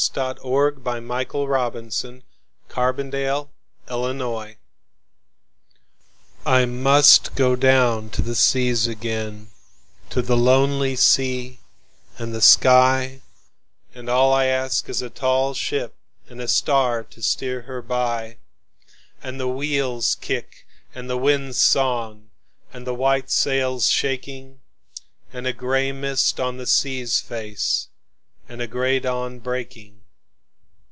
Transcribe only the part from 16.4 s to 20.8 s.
a star to steer her by, And the wheel's kick